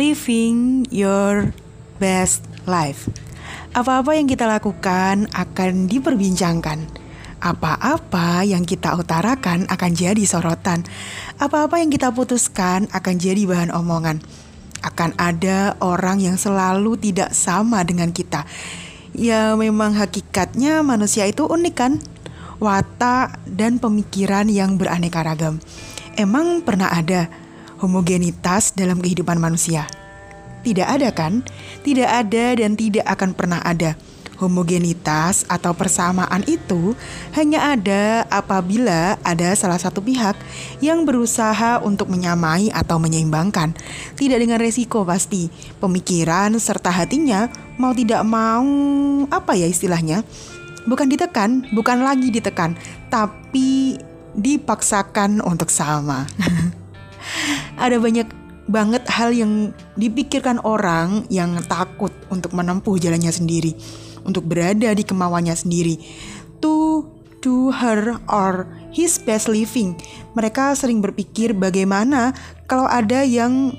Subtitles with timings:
[0.00, 1.52] living your
[2.00, 3.12] best life.
[3.76, 6.88] Apa-apa yang kita lakukan akan diperbincangkan.
[7.44, 10.88] Apa-apa yang kita utarakan akan jadi sorotan.
[11.36, 14.24] Apa-apa yang kita putuskan akan jadi bahan omongan.
[14.80, 18.48] Akan ada orang yang selalu tidak sama dengan kita.
[19.12, 22.00] Ya memang hakikatnya manusia itu unik kan?
[22.56, 25.60] Watak dan pemikiran yang beraneka ragam.
[26.16, 27.28] Emang pernah ada
[27.80, 29.88] homogenitas dalam kehidupan manusia?
[30.60, 31.40] Tidak ada kan?
[31.80, 33.96] Tidak ada dan tidak akan pernah ada.
[34.40, 36.96] Homogenitas atau persamaan itu
[37.36, 40.32] hanya ada apabila ada salah satu pihak
[40.80, 43.76] yang berusaha untuk menyamai atau menyeimbangkan.
[44.16, 45.52] Tidak dengan resiko pasti.
[45.76, 48.64] Pemikiran serta hatinya mau tidak mau
[49.28, 50.24] apa ya istilahnya?
[50.88, 52.72] Bukan ditekan, bukan lagi ditekan,
[53.12, 54.00] tapi
[54.32, 56.24] dipaksakan untuk sama.
[57.80, 58.28] ada banyak
[58.70, 63.74] banget hal yang dipikirkan orang yang takut untuk menempuh jalannya sendiri
[64.22, 65.96] untuk berada di kemauannya sendiri.
[66.60, 67.08] To
[67.40, 69.96] do her or his best living.
[70.36, 72.36] Mereka sering berpikir bagaimana
[72.68, 73.72] kalau ada yang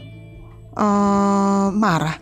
[0.75, 2.17] uh, marah,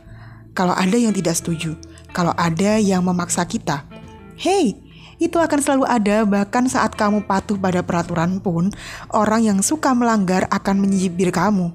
[0.52, 1.80] kalau ada yang tidak setuju,
[2.12, 3.88] kalau ada yang memaksa kita.
[4.36, 4.76] Hey,
[5.20, 8.72] itu akan selalu ada bahkan saat kamu patuh pada peraturan pun,
[9.12, 11.70] orang yang suka melanggar akan menyibir kamu.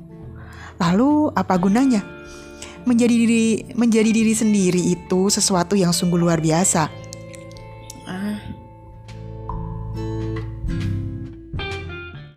[0.81, 2.14] Lalu apa gunanya?
[2.84, 7.03] menjadi diri menjadi diri sendiri itu sesuatu yang sungguh luar biasa.